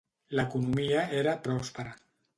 L'economia 0.39 1.03
era 1.19 1.37
pròspera. 1.45 1.97